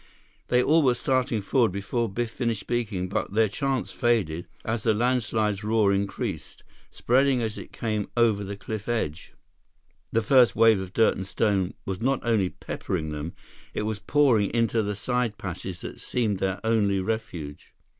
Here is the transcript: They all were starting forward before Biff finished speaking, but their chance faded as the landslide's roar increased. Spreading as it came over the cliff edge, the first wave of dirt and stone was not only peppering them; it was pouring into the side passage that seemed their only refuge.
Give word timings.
They 0.47 0.63
all 0.63 0.81
were 0.81 0.95
starting 0.95 1.41
forward 1.43 1.71
before 1.71 2.09
Biff 2.09 2.31
finished 2.31 2.61
speaking, 2.61 3.07
but 3.07 3.33
their 3.33 3.47
chance 3.47 3.91
faded 3.91 4.47
as 4.65 4.81
the 4.81 4.95
landslide's 4.95 5.63
roar 5.63 5.93
increased. 5.93 6.63
Spreading 6.89 7.39
as 7.43 7.59
it 7.59 7.71
came 7.71 8.09
over 8.17 8.43
the 8.43 8.57
cliff 8.57 8.89
edge, 8.89 9.35
the 10.11 10.23
first 10.23 10.55
wave 10.55 10.79
of 10.79 10.91
dirt 10.93 11.15
and 11.15 11.27
stone 11.27 11.75
was 11.85 12.01
not 12.01 12.19
only 12.23 12.49
peppering 12.49 13.11
them; 13.11 13.33
it 13.75 13.83
was 13.83 13.99
pouring 13.99 14.49
into 14.55 14.81
the 14.81 14.95
side 14.95 15.37
passage 15.37 15.81
that 15.81 16.01
seemed 16.01 16.39
their 16.39 16.59
only 16.65 16.99
refuge. 16.99 17.75